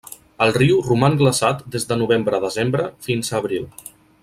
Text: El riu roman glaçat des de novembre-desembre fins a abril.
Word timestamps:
El 0.45 0.53
riu 0.53 0.79
roman 0.87 1.17
glaçat 1.19 1.61
des 1.77 1.85
de 1.91 1.99
novembre-desembre 2.03 2.89
fins 3.09 3.31
a 3.35 3.39
abril. 3.45 3.71